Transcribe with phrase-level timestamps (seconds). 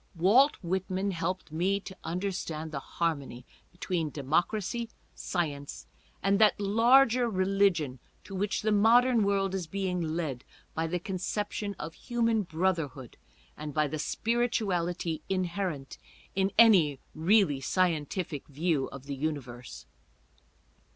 [0.15, 5.85] Walt Whitman helped me to understand the harmony between democracy, science,
[6.23, 10.43] and that larger religion to which the modern world is being led
[10.73, 13.15] by the conception of human brotherhood
[13.55, 15.99] and by the spirituality inherent
[16.33, 19.85] in any really scientific view of the universe.